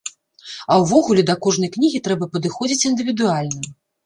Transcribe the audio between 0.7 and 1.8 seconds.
А ўвогуле, да кожнай